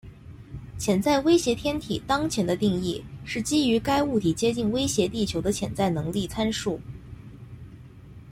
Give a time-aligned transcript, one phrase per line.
[0.79, 6.81] 潜在威胁天体当前的定义是基于该物体接近威胁地球的潜在能力参数。